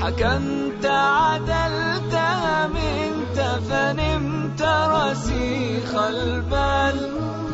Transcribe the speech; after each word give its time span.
حكمت 0.00 0.86
عدلت 0.86 2.14
منت 2.74 3.38
فنمت 3.68 4.62
رسيخ 4.62 5.94
البال 5.94 7.10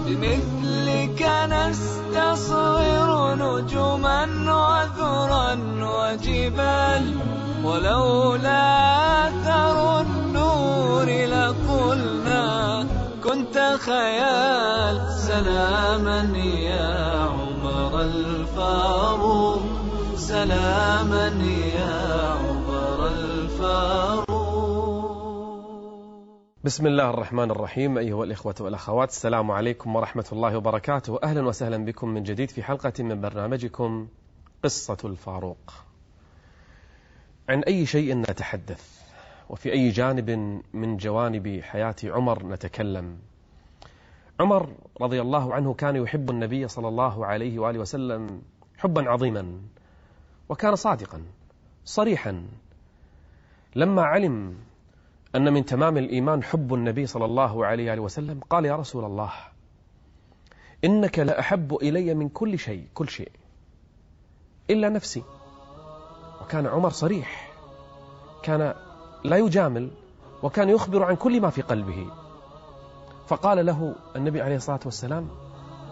بمثلك 0.07 1.21
نستصغر 1.49 3.35
نجما 3.35 4.25
وذرا 4.25 5.59
وجبال 5.81 7.05
ولولا 7.65 8.65
أثر 9.29 10.01
النور 10.01 11.07
لقلنا 11.27 12.87
كنت 13.25 13.77
خيال 13.81 14.97
سلاما 15.27 16.21
يا 16.45 17.29
عمر 17.29 18.01
الفاروق 18.01 19.63
سلاما 20.17 21.27
يا 21.45 21.74
بسم 26.65 26.87
الله 26.87 27.11
الرحمن 27.11 27.51
الرحيم 27.51 27.99
أيها 27.99 28.25
الإخوة 28.25 28.55
والأخوات 28.61 29.09
السلام 29.09 29.51
عليكم 29.51 29.97
ورحمة 29.97 30.25
الله 30.33 30.57
وبركاته. 30.57 31.19
أهلا 31.23 31.47
وسهلا 31.47 31.85
بكم 31.85 32.09
من 32.09 32.23
جديد 32.23 32.51
في 32.51 32.63
حلقة 32.63 33.03
من 33.03 33.21
برنامجكم 33.21 34.09
قصة 34.63 34.97
الفاروق. 35.05 35.73
عن 37.49 37.63
أي 37.63 37.87
شيء 37.87 38.17
نتحدث؟ 38.17 39.01
وفي 39.49 39.73
أي 39.73 39.91
جانب 39.91 40.31
من 40.73 40.97
جوانب 40.97 41.61
حياة 41.63 41.97
عمر 42.05 42.47
نتكلم؟ 42.47 43.19
عمر 44.41 44.73
رضي 45.01 45.21
الله 45.21 45.55
عنه 45.55 45.75
كان 45.75 45.97
يحب 45.97 46.31
النبي 46.31 46.69
صلى 46.69 46.89
الله 46.89 47.27
عليه 47.27 47.59
وآله 47.59 47.79
وسلم 47.79 48.43
حبا 48.79 49.11
عظيما 49.11 49.61
وكان 50.49 50.77
صادقا 50.77 51.23
صريحا. 51.85 52.49
لما 53.77 54.03
علم 54.03 54.57
أن 55.37 55.53
من 55.53 55.65
تمام 55.65 55.97
الإيمان 55.97 56.43
حب 56.43 56.75
النبي 56.75 57.07
صلى 57.07 57.25
الله 57.25 57.67
عليه 57.67 57.99
وسلم. 57.99 58.41
قال 58.51 58.65
يا 58.65 58.77
رسول 58.77 59.05
الله 59.05 59.33
إنك 60.85 61.19
لأحب 61.19 61.75
إلي 61.83 62.15
من 62.15 62.29
كل 62.29 62.59
شيء 62.59 62.85
كل 62.95 63.09
شيء 63.09 63.33
إلا 64.71 64.89
نفسي. 64.89 65.23
وكان 66.43 66.67
عمر 66.67 66.91
صريح 66.91 67.53
كان 68.43 68.75
لا 69.25 69.37
يجامل 69.37 69.91
وكان 70.43 70.69
يخبر 70.69 71.03
عن 71.03 71.17
كل 71.17 71.41
ما 71.41 71.51
في 71.51 71.63
قلبه. 71.63 72.07
فقال 73.27 73.67
له 73.67 73.95
النبي 74.17 74.43
عليه 74.43 74.57
الصلاة 74.57 74.81
والسلام 74.85 75.29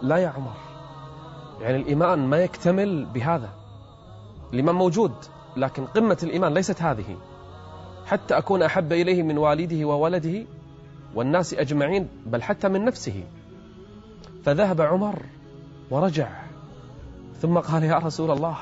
لا 0.01 0.17
يا 0.17 0.27
عمر 0.27 0.53
يعني 1.61 1.77
الإيمان 1.77 2.27
ما 2.27 2.37
يكتمل 2.37 3.05
بهذا 3.05 3.49
الإيمان 4.53 4.75
موجود 4.75 5.13
لكن 5.57 5.85
قمة 5.85 6.17
الإيمان 6.23 6.53
ليست 6.53 6.81
هذه. 6.81 7.17
حتى 8.05 8.37
أكون 8.37 8.63
أحب 8.63 8.93
إليه 8.93 9.23
من 9.23 9.37
والده 9.37 9.85
وولده 9.85 10.45
والناس 11.15 11.53
أجمعين 11.53 12.09
بل 12.25 12.41
حتى 12.41 12.69
من 12.69 12.85
نفسه. 12.85 13.23
فذهب 14.45 14.81
عمر 14.81 15.19
ورجع 15.91 16.29
ثم 17.41 17.59
قال 17.59 17.83
يا 17.83 17.97
رسول 17.97 18.31
الله 18.31 18.57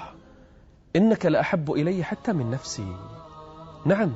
إنك 0.96 1.26
لأحب 1.26 1.72
إلي 1.72 2.04
حتى 2.04 2.34
من 2.34 2.52
نفسي. 2.52 2.96
نعم 3.86 4.12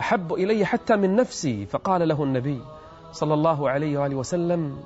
أحب 0.00 0.32
إلي 0.32 0.64
حتى 0.64 0.96
من 0.96 1.16
نفسي. 1.16 1.66
فقال 1.66 2.08
له 2.08 2.22
النبي 2.22 2.60
صلى 3.12 3.34
الله 3.34 3.70
عليه 3.70 3.98
وآله 3.98 4.16
وسلم 4.16 4.78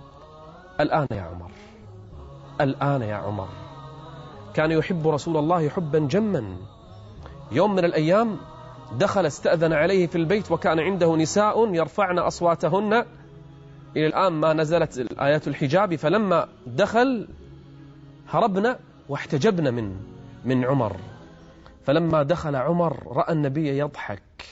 الآن 0.81 1.07
يا 1.11 1.23
عمر 1.23 1.51
الآن 2.61 3.03
يا 3.03 3.15
عمر. 3.15 3.49
كان 4.55 4.71
يحب 4.71 5.09
رسول 5.09 5.37
الله 5.37 5.69
حبا 5.69 5.99
جما. 5.99 6.57
يوم 7.53 7.75
من 7.75 7.85
الأيام 7.85 8.37
دخل 8.93 9.27
استأذن 9.27 9.73
عليه 9.73 10.07
في 10.07 10.17
البيت 10.17 10.53
وكان 10.53 10.81
عنده 10.81 11.17
نساء 11.17 11.75
يرفعن 11.75 12.19
أصواتهن. 12.19 13.05
إلى 13.97 14.07
الآن 14.07 14.33
ما 14.33 14.53
نزلت 14.53 15.13
آيات 15.21 15.49
الحجاب 15.49 15.95
فلما 15.95 16.49
دخل 16.67 17.29
هربنا 18.29 18.79
واحتجبنا 19.09 19.71
من 19.71 19.97
من 20.45 20.65
عمر. 20.65 20.97
فلما 21.85 22.23
دخل 22.23 22.57
عمر 22.57 23.17
رأى 23.17 23.33
النبي 23.33 23.79
يضحك 23.79 24.45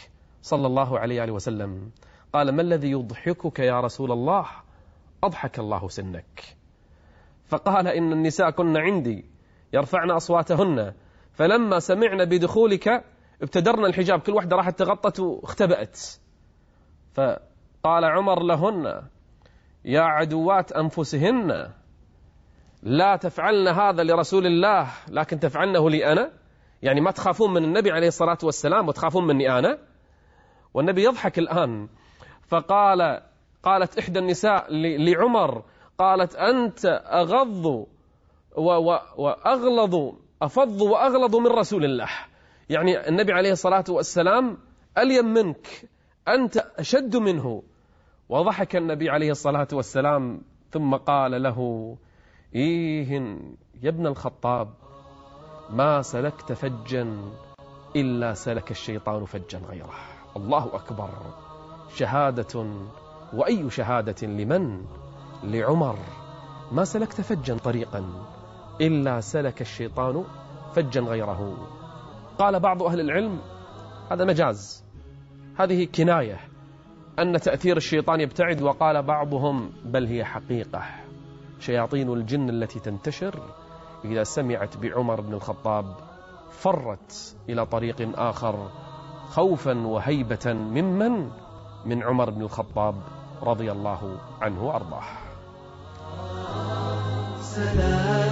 صلى 0.42 0.66
الله 0.66 0.98
عليه 0.98 1.32
وسلم. 1.32 1.90
قال 2.32 2.52
ما 2.52 2.62
الذي 2.62 2.90
يضحكك 2.90 3.58
يا 3.58 3.80
رسول 3.80 4.12
الله؟ 4.12 4.46
أضحك 5.24 5.58
الله 5.58 5.88
سنك. 5.88 6.42
فقال 7.46 7.88
إن 7.88 8.12
النساء 8.12 8.50
كن 8.50 8.76
عندي 8.76 9.24
يرفعن 9.72 10.10
أصواتهن. 10.10 10.92
فلما 11.32 11.78
سمعنا 11.78 12.24
بدخولك 12.24 13.04
ابتدرنا 13.42 13.86
الحجاب 13.86 14.20
كل 14.20 14.32
واحدة 14.32 14.56
راحت 14.56 14.78
تغطت 14.78 15.20
واختبأت. 15.20 16.00
فقال 17.14 18.04
عمر 18.04 18.42
لهن 18.42 19.02
يا 19.84 20.00
عدوات 20.00 20.72
أنفسهن 20.72 21.70
لا 22.82 23.16
تفعلن 23.16 23.68
هذا 23.68 24.02
لرسول 24.02 24.46
الله 24.46 24.88
لكن 25.08 25.40
تفعلنه 25.40 25.90
لي 25.90 26.12
أنا 26.12 26.32
يعني 26.82 27.00
ما 27.00 27.10
تخافون 27.10 27.54
من 27.54 27.64
النبي 27.64 27.90
عليه 27.90 28.08
الصلاة 28.08 28.38
والسلام 28.42 28.88
وتخافون 28.88 29.26
مني 29.26 29.58
أنا. 29.58 29.78
والنبي 30.74 31.04
يضحك 31.04 31.38
الآن. 31.38 31.88
فقال 32.48 33.22
قالت 33.62 33.98
إحدى 33.98 34.18
النساء 34.18 34.66
لعمر 34.98 35.62
قالت 35.98 36.36
أنت 36.36 36.84
أغض 37.06 37.86
وأغلظ 38.56 40.14
أفض 40.42 40.80
وأغلظ 40.80 41.36
من 41.36 41.46
رسول 41.46 41.84
الله. 41.84 42.08
يعني 42.70 43.08
النبي 43.08 43.32
عليه 43.32 43.52
الصلاة 43.52 43.84
والسلام 43.88 44.58
أليم 44.98 45.34
منك؟ 45.34 45.66
أنت 46.28 46.56
أشد 46.56 47.16
منه. 47.16 47.62
وضحك 48.28 48.76
النبي 48.76 49.10
عليه 49.10 49.30
الصلاة 49.30 49.68
والسلام 49.72 50.42
ثم 50.70 50.94
قال 50.94 51.42
له 51.42 51.58
إيه 52.54 53.12
يا 53.82 53.88
ابن 53.88 54.06
الخطاب 54.06 54.68
ما 55.70 56.02
سلكت 56.02 56.52
فجا 56.52 57.32
إلا 57.96 58.34
سلك 58.34 58.70
الشيطان 58.70 59.24
فجا 59.24 59.58
غيره. 59.58 59.94
الله 60.36 60.74
أكبر. 60.74 61.10
شهادة 61.94 62.66
وأي 63.32 63.70
شهادة 63.70 64.26
لمن؟ 64.26 64.84
لعمر. 65.42 65.98
ما 66.72 66.84
سلكت 66.84 67.20
فجا 67.20 67.56
طريقا 67.56 68.26
إلا 68.80 69.20
سلك 69.20 69.60
الشيطان 69.60 70.24
فجا 70.74 71.00
غيره. 71.00 71.68
قال 72.38 72.60
بعض 72.60 72.82
أهل 72.82 73.00
العلم 73.00 73.38
هذا 74.10 74.24
مجاز. 74.24 74.84
هذه 75.58 75.84
كناية 75.84 76.40
أن 77.18 77.40
تأثير 77.40 77.76
الشيطان 77.76 78.20
يبتعد 78.20 78.62
وقال 78.62 79.02
بعضهم 79.02 79.72
بل 79.84 80.06
هي 80.06 80.24
حقيقة. 80.24 80.82
شياطين 81.58 82.12
الجن 82.12 82.50
التي 82.50 82.80
تنتشر 82.80 83.40
إذا 84.04 84.22
سمعت 84.22 84.76
بعمر 84.76 85.20
بن 85.20 85.34
الخطاب 85.34 85.96
فرت 86.50 87.36
إلى 87.48 87.66
طريق 87.66 88.18
آخر 88.18 88.70
خوفا 89.28 89.86
وهيبة 89.86 90.52
ممن؟ 90.52 91.30
من 91.86 92.02
عمر 92.02 92.30
بن 92.30 92.42
الخطاب 92.42 92.94
رضي 93.42 93.72
الله 93.72 94.18
عنه 94.40 94.64
وأرضاه. 94.64 95.04
سلاما 97.40 98.23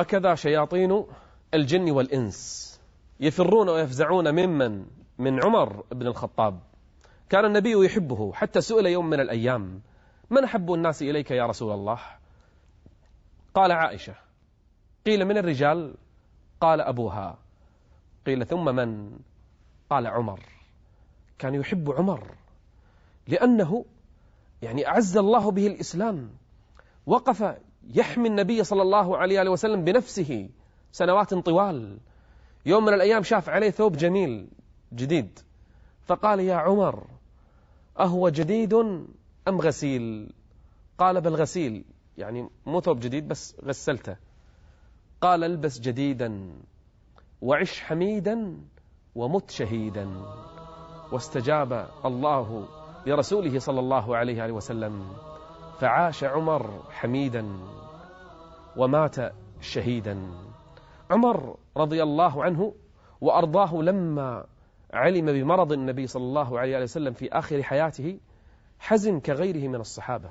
هكذا 0.00 0.34
شياطين 0.34 1.04
الجن 1.54 1.90
والإنس 1.90 2.68
يفرون 3.20 3.68
ويفزعون 3.68 4.34
ممن؟ 4.34 4.86
من 5.18 5.44
عمر 5.44 5.84
بن 5.92 6.06
الخطاب. 6.06 6.60
كان 7.28 7.44
النبي 7.44 7.84
يحبه 7.84 8.32
حتى 8.32 8.60
سئل 8.60 8.86
يوم 8.86 9.10
من 9.10 9.20
الأيام 9.20 9.80
من 10.30 10.44
أحب 10.44 10.72
الناس 10.72 11.02
إليك 11.02 11.30
يا 11.30 11.46
رسول 11.46 11.74
الله؟ 11.74 11.98
قال 13.54 13.72
عائشة 13.72 14.14
قيل 15.06 15.24
من 15.24 15.38
الرجال؟ 15.38 15.94
قال 16.60 16.80
أبوها 16.80 17.38
قيل 18.26 18.46
ثم 18.46 18.64
من؟ 18.64 19.18
قال 19.90 20.06
عمر 20.06 20.40
كان 21.38 21.54
يحب 21.54 21.90
عمر 21.90 22.34
لأنه 23.26 23.84
يعني 24.62 24.88
أعز 24.88 25.16
الله 25.16 25.50
به 25.50 25.66
الإسلام 25.66 26.30
وقف 27.06 27.58
يحمي 27.94 28.28
النبي 28.28 28.64
صلى 28.64 28.82
الله 28.82 29.16
عليه 29.16 29.50
وسلم 29.50 29.84
بنفسه 29.84 30.48
سنوات 30.92 31.34
طوال. 31.34 31.98
يوم 32.66 32.84
من 32.84 32.94
الأيام 32.94 33.22
شاف 33.22 33.48
عليه 33.48 33.70
ثوب 33.70 33.96
جميل 33.96 34.48
جديد. 34.92 35.38
فقال 36.06 36.40
يا 36.40 36.54
عمر 36.54 37.06
أهو 37.98 38.28
جديد 38.28 38.74
أم 39.48 39.60
غسيل؟ 39.60 40.32
قال 40.98 41.20
بل 41.20 41.34
غسيل. 41.34 41.84
يعني 42.18 42.48
مو 42.66 42.80
ثوب 42.80 43.00
جديد 43.00 43.28
بس 43.28 43.56
غسلته. 43.64 44.16
قال 45.20 45.44
البس 45.44 45.80
جديدا 45.80 46.50
وعش 47.42 47.80
حميدا 47.80 48.56
ومت 49.14 49.50
شهيدا. 49.50 50.08
واستجاب 51.12 51.88
الله 52.04 52.68
لرسوله 53.06 53.58
صلى 53.58 53.80
الله 53.80 54.16
عليه 54.16 54.52
وسلم. 54.52 55.27
فعاش 55.80 56.24
عمر 56.24 56.82
حميدا 56.90 57.46
ومات 58.76 59.16
شهيدا. 59.60 60.30
عمر 61.10 61.56
رضي 61.76 62.02
الله 62.02 62.44
عنه 62.44 62.74
وأرضاه 63.20 63.74
لما 63.74 64.46
علم 64.92 65.26
بمرض 65.26 65.72
النبي 65.72 66.06
صلى 66.06 66.22
الله 66.22 66.58
عليه 66.58 66.82
وسلم 66.82 67.12
في 67.12 67.28
آخر 67.32 67.62
حياته 67.62 68.20
حزن 68.78 69.20
كغيره 69.20 69.68
من 69.68 69.74
الصحابة. 69.80 70.30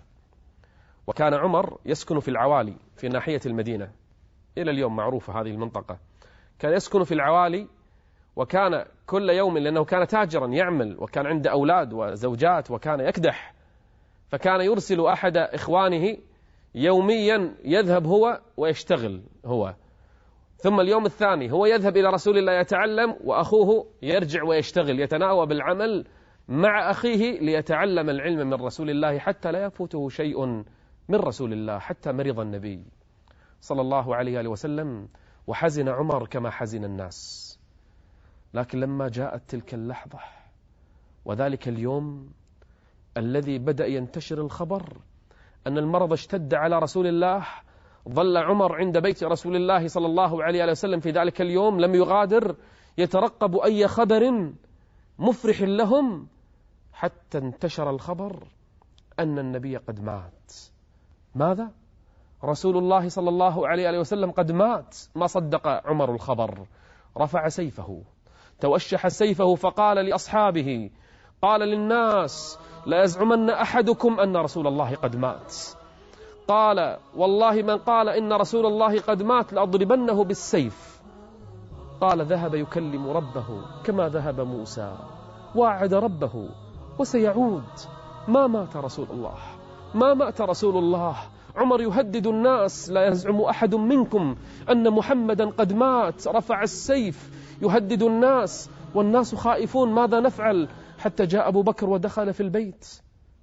وكان 1.07 1.33
عمر 1.33 1.77
يسكن 1.85 2.19
في 2.19 2.27
العوالي 2.27 2.75
في 2.95 3.07
ناحية 3.07 3.41
المدينة. 3.45 3.91
إلى 4.57 4.71
اليوم 4.71 4.95
معروفة 4.95 5.41
هذه 5.41 5.49
المنطقة. 5.51 5.97
كان 6.59 6.73
يسكن 6.73 7.03
في 7.03 7.13
العوالي 7.13 7.67
وكان 8.35 8.85
كل 9.05 9.29
يوم 9.29 9.57
لأنه 9.57 9.85
كان 9.85 10.07
تاجرا 10.07 10.47
يعمل 10.47 10.97
وكان 10.99 11.27
عنده 11.27 11.51
أولاد 11.51 11.93
وزوجات 11.93 12.71
وكان 12.71 12.99
يكدح. 12.99 13.56
فكان 14.27 14.61
يرسل 14.61 15.05
أحد 15.05 15.37
إخوانه 15.37 16.17
يوميا 16.75 17.55
يذهب 17.65 18.05
هو 18.05 18.41
ويشتغل 18.57 19.23
هو. 19.45 19.75
ثم 20.57 20.79
اليوم 20.79 21.05
الثاني 21.05 21.51
هو 21.51 21.65
يذهب 21.65 21.97
إلى 21.97 22.09
رسول 22.09 22.37
الله 22.37 22.53
يتعلم 22.53 23.15
وأخوه 23.23 23.87
يرجع 24.01 24.43
ويشتغل 24.43 24.99
يتناوب 24.99 25.51
العمل 25.51 26.05
مع 26.47 26.91
أخيه 26.91 27.39
ليتعلم 27.39 28.09
العلم 28.09 28.47
من 28.49 28.53
رسول 28.53 28.89
الله 28.89 29.19
حتى 29.19 29.51
لا 29.51 29.63
يفوته 29.65 30.09
شيء 30.09 30.45
من 31.09 31.15
رسول 31.15 31.53
الله 31.53 31.79
حتى 31.79 32.11
مرض 32.11 32.39
النبي 32.39 32.85
صلى 33.61 33.81
الله 33.81 34.15
عليه 34.15 34.47
وسلم. 34.47 35.07
وحزن 35.47 35.89
عمر 35.89 36.27
كما 36.27 36.49
حزن 36.49 36.83
الناس. 36.83 37.47
لكن 38.53 38.79
لما 38.79 39.09
جاءت 39.09 39.49
تلك 39.49 39.73
اللحظة 39.73 40.19
وذلك 41.25 41.67
اليوم 41.67 42.29
الذي 43.17 43.57
بدأ 43.57 43.85
ينتشر 43.85 44.41
الخبر 44.41 44.97
أن 45.67 45.77
المرض 45.77 46.13
اشتد 46.13 46.53
على 46.53 46.79
رسول 46.79 47.07
الله 47.07 47.45
ظل 48.09 48.37
عمر 48.37 48.75
عند 48.75 48.97
بيت 48.97 49.23
رسول 49.23 49.55
الله 49.55 49.87
صلى 49.87 50.05
الله 50.05 50.43
عليه 50.43 50.65
وسلم 50.65 50.99
في 50.99 51.11
ذلك 51.11 51.41
اليوم 51.41 51.79
لم 51.79 51.95
يغادر 51.95 52.55
يترقب 52.97 53.55
أي 53.55 53.87
خبر 53.87 54.53
مفرح 55.19 55.61
لهم 55.61 56.27
حتى 56.93 57.37
انتشر 57.37 57.89
الخبر 57.89 58.47
أن 59.19 59.39
النبي 59.39 59.77
قد 59.77 60.03
مات 60.03 60.53
ماذا؟ 61.35 61.71
رسول 62.43 62.77
الله 62.77 63.09
صلى 63.09 63.29
الله 63.29 63.67
عليه 63.67 63.99
وسلم 63.99 64.31
قد 64.31 64.51
مات 64.51 64.97
ما 65.15 65.27
صدق 65.27 65.67
عمر 65.67 66.11
الخبر 66.11 66.67
رفع 67.17 67.47
سيفه 67.47 68.03
توشح 68.59 69.07
سيفه 69.07 69.55
فقال 69.55 69.97
لأصحابه 70.05 70.89
قال 71.41 71.61
للناس 71.61 72.59
لا 72.85 73.03
يزعمن 73.03 73.49
أحدكم 73.49 74.19
أن 74.19 74.37
رسول 74.37 74.67
الله 74.67 74.95
قد 74.95 75.15
مات. 75.15 75.55
قال 76.47 76.97
والله 77.15 77.61
من 77.61 77.77
قال 77.77 78.09
إن 78.09 78.33
رسول 78.33 78.65
الله 78.65 78.99
قد 78.99 79.23
مات 79.23 79.53
لأضربنه 79.53 80.23
بالسيف. 80.23 81.01
قال 82.01 82.25
ذهب 82.25 82.55
يكلم 82.55 83.09
ربه 83.09 83.45
كما 83.83 84.09
ذهب 84.09 84.41
موسى 84.41 84.95
واعد 85.55 85.93
ربه 85.93 86.49
وسيعود. 86.99 87.69
ما 88.27 88.47
مات 88.47 88.77
رسول 88.77 89.07
الله 89.11 89.37
ما 89.93 90.13
مات 90.13 90.41
رسول 90.41 90.77
الله. 90.77 91.15
عمر 91.57 91.81
يهدد 91.81 92.27
الناس 92.27 92.89
لا 92.89 93.07
يزعم 93.07 93.41
أحد 93.41 93.75
منكم 93.75 94.35
أن 94.69 94.91
محمدا 94.91 95.49
قد 95.49 95.73
مات 95.73 96.27
رفع 96.27 96.63
السيف 96.63 97.29
يهدد 97.61 98.03
الناس 98.03 98.69
والناس 98.95 99.35
خائفون 99.35 99.91
ماذا 99.93 100.19
نفعل؟ 100.19 100.67
حتى 100.97 101.25
جاء 101.25 101.47
أبو 101.47 101.61
بكر 101.61 101.89
ودخل 101.89 102.33
في 102.33 102.43
البيت 102.43 103.01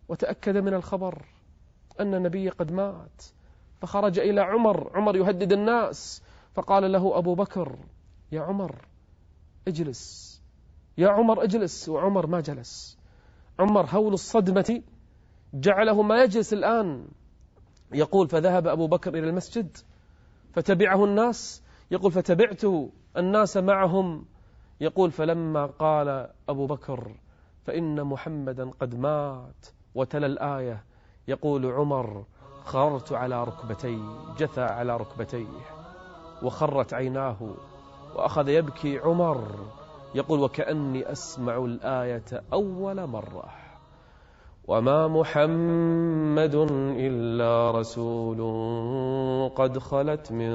وتأكد 0.09 0.57
من 0.57 0.75
الخبر 0.75 1.25
أن 2.01 2.15
النبي 2.15 2.49
قد 2.49 2.73
مات. 2.73 3.23
فخرج 3.81 4.19
إلى 4.19 4.41
عمر 4.41 4.91
عمر 4.97 5.17
يهدد 5.17 5.53
الناس. 5.53 6.23
فقال 6.55 6.93
له 6.93 7.19
أبو 7.19 7.35
بكر 7.35 7.79
يا 8.33 8.41
عمر 8.41 8.89
اجلس. 9.69 10.35
يا 10.99 11.09
عمر 11.09 11.45
اجلس. 11.45 11.89
وعمر 11.89 12.27
ما 12.27 12.41
جلس. 12.41 12.99
عمر 13.59 13.87
هول 13.87 14.13
الصدمة 14.13 14.83
جعله 15.55 16.03
ما 16.03 16.23
يجلس 16.23 16.53
الآن. 16.53 17.09
يقول 17.93 18.29
فذهب 18.29 18.67
أبو 18.67 18.87
بكر 18.87 19.11
إلى 19.15 19.29
المسجد 19.29 19.77
فتبعه 20.53 21.05
الناس. 21.05 21.63
يقول 21.91 22.13
فتبعت 22.13 22.63
الناس 23.17 23.57
معهم. 23.57 24.27
يقول 24.81 25.11
فلما 25.11 25.67
قال 25.67 26.31
أبو 26.49 26.67
بكر 26.67 27.17
فإن 27.65 28.05
محمدا 28.05 28.71
قد 28.81 28.95
مات. 28.95 29.67
وتلا 29.95 30.27
الآية 30.27 30.85
يقول 31.29 31.67
عمر 31.67 32.25
خررت 32.65 33.13
على 33.13 33.45
ركبتي 33.45 33.99
جثى 34.39 34.61
على 34.61 34.97
ركبتيه 34.97 35.47
وخرت 36.43 36.95
عيناه 36.95 37.37
وأخذ 38.17 38.49
يبكي 38.49 38.99
عمر. 38.99 39.49
يقول 40.15 40.41
وكأني 40.41 41.13
أسمع 41.13 41.57
الآية 41.57 42.43
أول 42.53 43.07
مرة. 43.07 43.45
وما 44.69 45.09
محمد 45.09 46.55
إلا 46.97 47.71
رسول 47.71 48.41
قد 49.57 49.79
خلت 49.79 50.33
من 50.33 50.53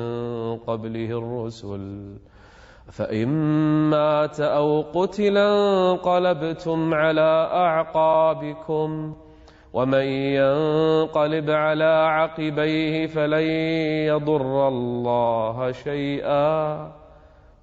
قبله 0.58 1.18
الرسل. 1.18 2.18
فإن 2.90 3.28
مات 3.90 4.40
أو 4.40 4.82
قتل 4.82 5.38
انقلبتم 5.38 6.94
على 6.94 7.50
أعقابكم 7.54 9.16
ومن 9.74 10.04
ينقلب 10.04 11.50
على 11.50 11.84
عقبيه 11.86 13.08
فلن 13.08 13.44
يضر 14.10 14.68
الله 14.68 15.72
شيئا 15.72 16.92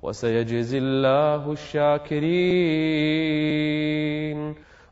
وسيجزي 0.02 0.78
الله 0.78 1.52
الشاكرين. 1.52 2.26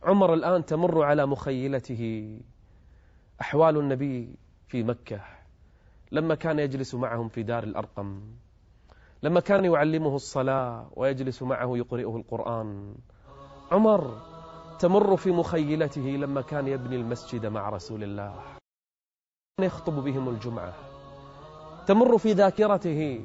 عمر 0.05 0.35
الآن 0.35 0.65
تمر 0.65 1.03
على 1.03 1.27
مخيلته. 1.27 2.41
أحوال 3.41 3.77
النبي 3.77 4.37
في 4.69 4.83
مكة 4.83 5.21
لما 6.13 6.35
كان 6.35 6.59
يجلس 6.59 6.95
معهم 6.95 7.29
في 7.29 7.43
دار 7.43 7.63
الأرقم. 7.63 8.21
لما 9.25 9.41
كان 9.41 9.65
يعلمه 9.65 10.17
الصلاة 10.17 10.87
ويجلس 10.97 11.43
معه 11.43 11.77
يقرئه 11.77 12.17
القرآن. 12.17 12.95
عمر 13.73 14.19
تمر 14.79 15.17
في 15.17 15.31
مخيلته 15.31 16.01
لما 16.01 16.41
كان 16.41 16.69
يبني 16.69 16.97
المسجد 16.97 17.47
مع 17.47 17.69
رسول 17.69 18.03
الله. 18.03 18.35
كان 19.59 19.67
يخطب 19.67 20.05
بهم 20.05 20.29
الجمعة. 20.29 20.73
تمر 21.87 22.19
في 22.19 22.33
ذاكرته 22.33 23.21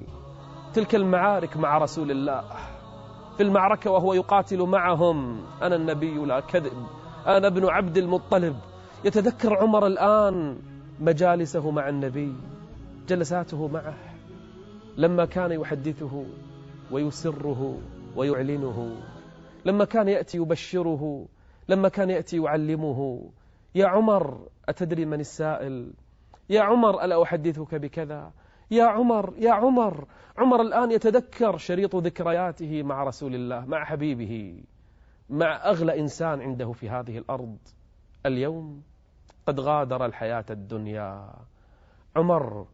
تلك 0.73 0.95
المعارك 0.95 1.57
مع 1.57 1.77
رسول 1.77 2.11
الله. 2.11 2.43
في 3.37 3.43
المعركة 3.43 3.91
وهو 3.91 4.13
يقاتل 4.13 4.61
معهم. 4.61 5.45
أنا 5.61 5.75
النبي 5.75 6.25
لا 6.25 6.39
كذب. 6.39 6.87
أنا 7.27 7.47
ابن 7.47 7.65
عبد 7.65 7.97
المطلب. 7.97 8.55
يتذكر 9.05 9.57
عمر 9.57 9.87
الآن 9.87 10.59
مجالسه 10.99 11.71
مع 11.71 11.89
النبي. 11.89 12.35
جلساته 13.07 13.67
معه. 13.67 14.08
لما 14.97 15.25
كان 15.25 15.51
يحدثه 15.51 16.25
ويسره 16.91 17.77
ويعلنه 18.15 18.97
لما 19.65 19.85
كان 19.85 20.07
يأتي 20.07 20.37
يبشره 20.37 21.27
لما 21.69 21.89
كان 21.89 22.09
يأتي 22.09 22.37
يعلمه. 22.37 23.29
يا 23.75 23.87
عمر 23.87 24.47
أتدري 24.69 25.05
من 25.05 25.19
السائل؟ 25.19 25.93
يا 26.49 26.61
عمر 26.61 27.03
ألا 27.03 27.23
أحدثك 27.23 27.75
بكذا؟ 27.75 28.31
يا 28.71 28.83
عمر 28.83 29.33
يا 29.37 29.51
عمر 29.51 30.07
عمر 30.37 30.61
الآن 30.61 30.91
يتذكر 30.91 31.57
شريط 31.57 31.95
ذكرياته 31.95 32.83
مع 32.83 33.03
رسول 33.03 33.35
الله 33.35 33.65
مع 33.65 33.85
حبيبه 33.85 34.63
مع 35.29 35.69
أغلى 35.69 35.99
إنسان 35.99 36.41
عنده 36.41 36.71
في 36.71 36.89
هذه 36.89 37.17
الأرض. 37.17 37.57
اليوم 38.25 38.83
قد 39.47 39.59
غادر 39.59 40.05
الحياة 40.05 40.45
الدنيا. 40.49 41.33
عمر 42.15 42.65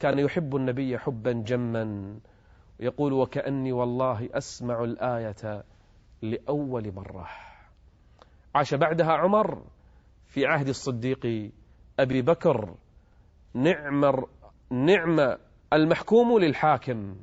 كان 0.00 0.18
يحب 0.18 0.56
النبي 0.56 0.98
حبا 0.98 1.32
جما 1.32 2.18
يقول 2.80 3.12
وكأني 3.12 3.72
والله 3.72 4.28
أسمع 4.32 4.84
الآية 4.84 5.64
لأول 6.22 6.92
مرة. 6.94 7.28
عاش 8.54 8.74
بعدها 8.74 9.12
عمر 9.12 9.62
في 10.26 10.46
عهد 10.46 10.68
الصديق 10.68 11.50
أبي 12.00 12.22
بكر. 12.22 12.74
نعم 13.54 14.04
نعم 14.70 15.36
المحكوم 15.72 16.38
للحاكم 16.38 17.16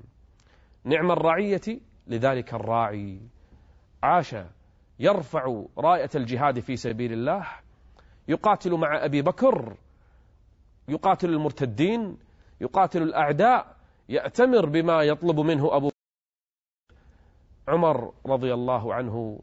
نعم 0.84 1.12
الرعية 1.12 1.80
لذلك 2.08 2.54
الراعي. 2.54 3.20
عاش 4.04 4.36
يرفع 5.00 5.64
راية 5.78 6.10
الجهاد 6.16 6.60
في 6.60 6.76
سبيل 6.76 7.14
الله. 7.14 7.48
يقاتل 8.28 8.74
مع 8.74 9.06
أبي 9.06 9.22
بكر 9.22 9.78
يقاتل 10.88 11.30
المرتدين. 11.30 12.18
يقاتل 12.62 13.02
الأعداء 13.02 13.76
يأتمر 14.10 14.66
بما 14.66 15.04
يطلب 15.04 15.40
منه 15.40 15.76
أبو 15.76 15.90
عمر 17.68 18.14
رضي 18.26 18.54
الله 18.54 18.94
عنه 18.94 19.40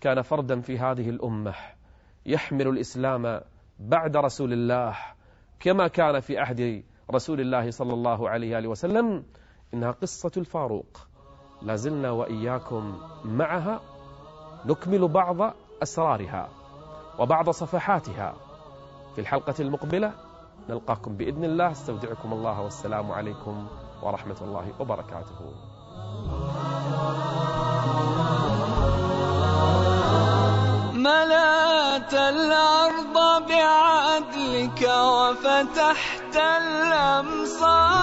كان 0.00 0.22
فردا 0.22 0.60
في 0.60 0.78
هذه 0.78 1.10
الأمة 1.10 1.54
يحمل 2.26 2.68
الإسلام 2.68 3.40
بعد 3.78 4.16
رسول 4.16 4.52
الله 4.52 4.96
كما 5.60 5.88
كان 5.88 6.20
في 6.20 6.38
عهد 6.38 6.84
رسول 7.10 7.40
الله 7.40 7.70
صلى 7.70 7.94
الله 7.94 8.30
عليه 8.30 8.66
وسلم 8.66 9.24
إنها 9.74 9.90
قصة 9.90 10.30
الفاروق. 10.36 11.06
لازلنا 11.62 12.10
وإياكم 12.10 13.00
معها 13.24 13.80
نكمل 14.66 15.08
بعض 15.08 15.54
أسرارها 15.82 16.48
وبعض 17.18 17.50
صفحاتها 17.50 18.34
في 19.14 19.20
الحلقة 19.20 19.54
المقبلة. 19.60 20.25
نلقاكم 20.68 21.16
بإذن 21.16 21.44
الله. 21.44 21.72
استودعكم 21.72 22.32
الله 22.32 22.60
والسلام 22.60 23.12
عليكم 23.12 23.66
ورحمة 24.02 24.36
الله 24.40 24.72
وبركاته. 24.80 25.40
ملأت 30.94 32.14
الأرض 32.14 33.16
بعدلك 33.48 34.82
وفتحت 34.82 36.36
الأمصار 36.62 37.96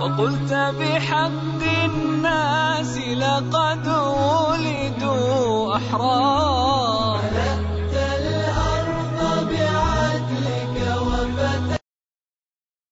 وقلت 0.00 0.52
بحق 0.52 1.62
الناس 1.84 2.98
لقد 2.98 3.88
ولدوا 3.88 5.76
أحرار. 5.76 7.20